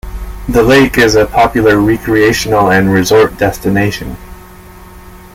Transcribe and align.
The 0.49 0.63
lake 0.63 0.97
is 0.97 1.13
a 1.13 1.27
popular 1.27 1.77
recreational 1.79 2.71
and 2.71 2.91
resort 2.91 3.37
destination. 3.37 4.17